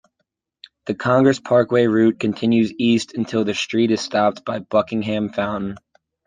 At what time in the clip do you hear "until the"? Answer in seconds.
3.13-3.53